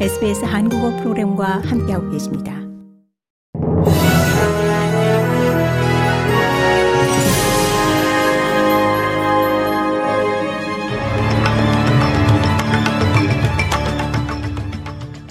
SBS 0.00 0.44
한국어 0.44 0.90
프로그램과 0.96 1.62
함께하고 1.64 2.10
계십니다. 2.10 2.52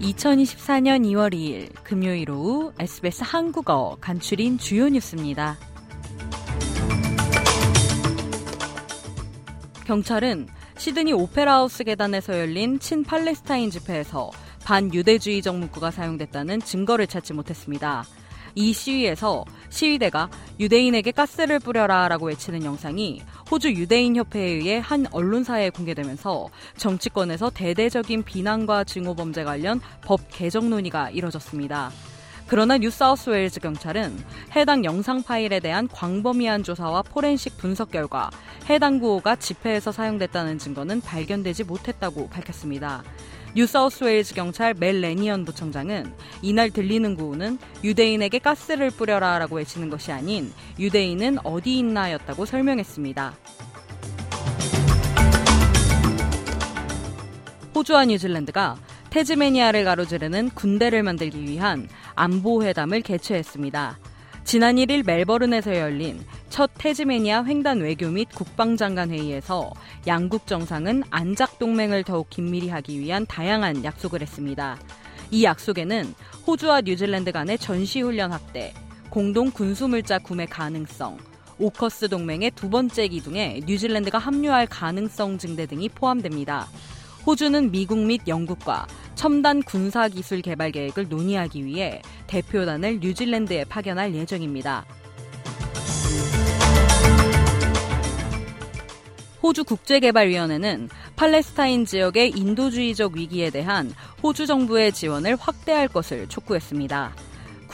(2024년 0.00 1.02
2월 1.02 1.34
2일) 1.34 1.70
금요일 1.82 2.30
오후 2.30 2.72
SBS 2.78 3.24
한국어 3.26 3.96
간추린 4.00 4.58
주요 4.58 4.88
뉴스입니다. 4.88 5.56
경찰은 9.84 10.46
시드니 10.76 11.12
오페라하우스 11.12 11.84
계단에서 11.84 12.38
열린 12.38 12.78
친팔레스타인 12.78 13.70
집회에서 13.70 14.30
반유대주의적 14.64 15.56
문구가 15.56 15.90
사용됐다는 15.90 16.60
증거를 16.60 17.06
찾지 17.06 17.32
못했습니다. 17.34 18.04
이 18.56 18.72
시위에서 18.72 19.44
시위대가 19.68 20.28
유대인에게 20.60 21.10
가스를 21.10 21.58
뿌려라 21.58 22.08
라고 22.08 22.26
외치는 22.26 22.64
영상이 22.64 23.22
호주 23.50 23.72
유대인협회에 23.72 24.44
의해 24.44 24.78
한 24.78 25.06
언론사에 25.10 25.70
공개되면서 25.70 26.48
정치권에서 26.76 27.50
대대적인 27.50 28.22
비난과 28.22 28.84
증오범죄 28.84 29.44
관련 29.44 29.80
법 30.02 30.20
개정 30.30 30.70
논의가 30.70 31.10
이뤄졌습니다. 31.10 31.90
그러나 32.46 32.76
뉴사우스웨일즈 32.76 33.60
경찰은 33.60 34.16
해당 34.54 34.84
영상 34.84 35.22
파일에 35.22 35.60
대한 35.60 35.88
광범위한 35.88 36.62
조사와 36.62 37.02
포렌식 37.02 37.56
분석 37.56 37.90
결과 37.90 38.30
해당 38.68 38.98
구호가 38.98 39.36
집회에서 39.36 39.92
사용됐다는 39.92 40.58
증거는 40.58 41.00
발견되지 41.00 41.64
못했다고 41.64 42.28
밝혔습니다. 42.28 43.02
뉴사우스웨일즈 43.56 44.34
경찰 44.34 44.74
멜 44.74 45.00
레니언 45.00 45.44
부청장은 45.44 46.12
이날 46.42 46.70
들리는 46.70 47.14
구호는 47.16 47.58
유대인에게 47.82 48.40
가스를 48.40 48.90
뿌려라 48.90 49.38
라고 49.38 49.56
외치는 49.56 49.90
것이 49.90 50.12
아닌 50.12 50.52
유대인은 50.78 51.38
어디 51.44 51.78
있나였다고 51.78 52.44
설명했습니다. 52.44 53.34
호주와 57.74 58.04
뉴질랜드가 58.04 58.76
테즈메니아를 59.14 59.84
가로지르는 59.84 60.50
군대를 60.56 61.04
만들기 61.04 61.44
위한 61.44 61.88
안보회담을 62.16 63.00
개최했습니다. 63.02 63.96
지난 64.42 64.74
1일 64.74 65.06
멜버른에서 65.06 65.76
열린 65.76 66.20
첫 66.50 66.72
테즈메니아 66.76 67.44
횡단 67.44 67.78
외교 67.78 68.08
및 68.08 68.28
국방장관 68.34 69.10
회의에서 69.10 69.70
양국 70.08 70.48
정상은 70.48 71.04
안작 71.10 71.60
동맹을 71.60 72.02
더욱 72.02 72.28
긴밀히 72.28 72.70
하기 72.70 72.98
위한 72.98 73.24
다양한 73.26 73.84
약속을 73.84 74.20
했습니다. 74.20 74.80
이 75.30 75.44
약속에는 75.44 76.12
호주와 76.44 76.80
뉴질랜드 76.80 77.30
간의 77.30 77.58
전시훈련 77.58 78.32
확대, 78.32 78.74
공동 79.10 79.52
군수물자 79.52 80.18
구매 80.18 80.44
가능성, 80.44 81.18
오커스 81.60 82.08
동맹의 82.08 82.50
두 82.56 82.68
번째 82.68 83.06
기둥에 83.06 83.60
뉴질랜드가 83.64 84.18
합류할 84.18 84.66
가능성 84.66 85.38
증대 85.38 85.66
등이 85.66 85.90
포함됩니다. 85.90 86.66
호주는 87.26 87.70
미국 87.70 87.98
및 87.98 88.20
영국과 88.28 88.86
첨단 89.14 89.62
군사 89.62 90.08
기술 90.08 90.42
개발 90.42 90.70
계획을 90.70 91.08
논의하기 91.08 91.64
위해 91.64 92.02
대표단을 92.26 93.00
뉴질랜드에 93.00 93.64
파견할 93.64 94.14
예정입니다. 94.14 94.84
호주 99.42 99.64
국제개발위원회는 99.64 100.88
팔레스타인 101.16 101.84
지역의 101.86 102.30
인도주의적 102.30 103.14
위기에 103.14 103.50
대한 103.50 103.92
호주 104.22 104.46
정부의 104.46 104.92
지원을 104.92 105.36
확대할 105.36 105.88
것을 105.88 106.28
촉구했습니다. 106.28 107.14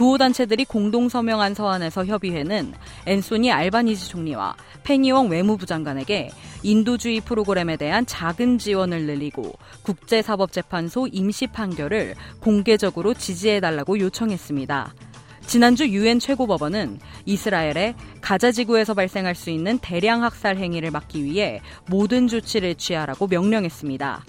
구호단체들이 0.00 0.64
공동 0.64 1.10
서명한 1.10 1.52
서한에서 1.52 2.06
협의회는 2.06 2.72
앤소니 3.04 3.52
알바니지 3.52 4.08
총리와 4.08 4.56
페니웡 4.82 5.28
외무부 5.28 5.66
장관에게 5.66 6.30
인도주의 6.62 7.20
프로그램에 7.20 7.76
대한 7.76 8.06
작은 8.06 8.56
지원을 8.56 9.04
늘리고 9.04 9.52
국제사법재판소 9.82 11.08
임시 11.12 11.48
판결을 11.48 12.14
공개적으로 12.40 13.12
지지해달라고 13.12 13.98
요청했습니다. 14.00 14.94
지난주 15.42 15.86
유엔 15.86 16.18
최고법원은 16.18 16.98
이스라엘의 17.26 17.94
가자 18.22 18.52
지구에서 18.52 18.94
발생할 18.94 19.34
수 19.34 19.50
있는 19.50 19.78
대량 19.80 20.24
학살 20.24 20.56
행위를 20.56 20.90
막기 20.92 21.24
위해 21.24 21.60
모든 21.90 22.26
조치를 22.26 22.76
취하라고 22.76 23.26
명령했습니다. 23.26 24.24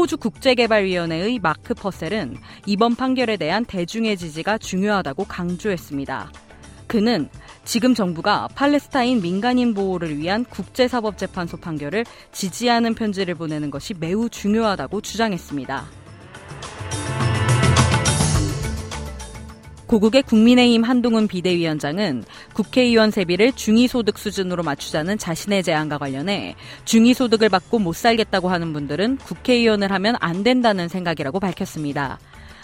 호주 0.00 0.16
국제개발위원회의 0.16 1.38
마크 1.40 1.74
퍼셀은 1.74 2.38
이번 2.64 2.94
판결에 2.96 3.36
대한 3.36 3.66
대중의 3.66 4.16
지지가 4.16 4.56
중요하다고 4.56 5.26
강조했습니다. 5.26 6.32
그는 6.86 7.28
지금 7.66 7.94
정부가 7.94 8.48
팔레스타인 8.54 9.20
민간인 9.20 9.74
보호를 9.74 10.16
위한 10.16 10.46
국제사법재판소 10.46 11.58
판결을 11.58 12.06
지지하는 12.32 12.94
편지를 12.94 13.34
보내는 13.34 13.70
것이 13.70 13.92
매우 13.92 14.30
중요하다고 14.30 15.02
주장했습니다. 15.02 15.99
고국의 19.90 20.22
국민의힘 20.22 20.84
한동훈 20.84 21.26
비대위원장은 21.26 22.22
국회의원 22.52 23.10
세비를 23.10 23.50
중위소득 23.54 24.18
수준으로 24.18 24.62
맞추자는 24.62 25.18
자신의 25.18 25.64
제안과 25.64 25.98
관련해 25.98 26.54
중위소득을 26.84 27.48
받고 27.48 27.80
못 27.80 27.96
살겠다고 27.96 28.50
하는 28.50 28.72
분들은 28.72 29.16
국회의원을 29.16 29.90
하면 29.90 30.14
안 30.20 30.44
된다는 30.44 30.86
생각이라고 30.86 31.40
밝혔습니다. 31.40 32.20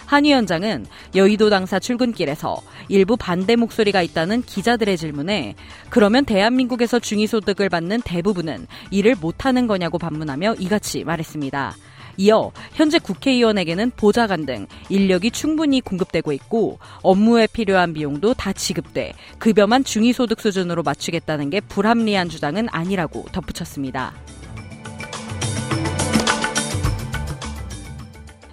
한 0.07 0.23
위원장은 0.23 0.87
여의도 1.17 1.51
당사 1.51 1.81
출근길에서 1.81 2.63
일부 2.89 3.17
반대 3.17 3.57
목소리가 3.57 4.03
있다는 4.03 4.43
기자들의 4.43 4.97
질문에 4.97 5.57
그러면 5.91 6.25
대한민국에서 6.25 7.01
중위소득을 7.01 7.71
받는 7.71 8.03
대부분은 8.03 8.69
일을 8.93 9.17
못하는 9.21 9.67
거냐고 9.67 9.99
반문하며 9.99 10.55
이같이 10.61 11.03
말했습니다. 11.03 11.75
이어 12.17 12.53
현재 12.75 12.99
국회의원에게는 12.99 13.93
보좌관 13.97 14.47
등 14.47 14.67
인력이 14.89 15.31
충분히 15.31 15.81
공급되고 15.81 16.33
있고 16.33 16.79
업무에 17.03 17.47
필요한 17.47 17.93
비용도 17.93 18.35
다 18.35 18.53
지급돼 18.53 19.13
급여만 19.39 19.85
중위소득 19.85 20.41
수준으로 20.41 20.83
맞추겠다는 20.83 21.51
게 21.51 21.61
불합리한 21.61 22.29
주장은 22.29 22.69
아니라고 22.71 23.27
덧붙였습니다. 23.33 24.15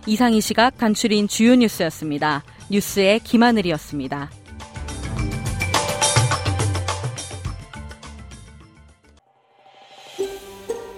이상 0.06 0.34
이 0.34 0.42
시각 0.42 0.78
간추린 0.78 1.30
주요 1.30 1.56
뉴스였습니다. 1.56 2.44
뉴스의 2.70 3.22
김하늘이었습니다. 3.22 4.30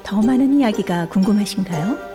더 0.03 0.21
많은 0.21 0.59
이야기가 0.59 1.09
궁금하신가요? 1.09 2.14